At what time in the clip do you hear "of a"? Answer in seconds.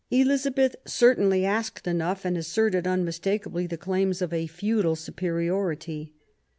4.19-4.47